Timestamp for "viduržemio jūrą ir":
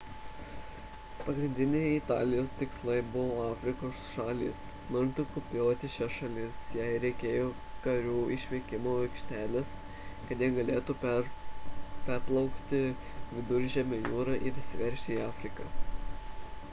13.39-14.59